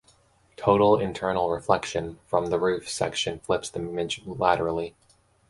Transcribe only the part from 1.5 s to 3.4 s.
reflection from the roof section